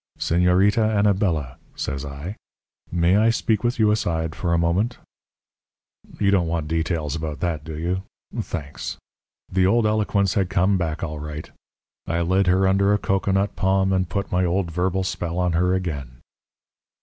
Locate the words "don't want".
6.31-6.67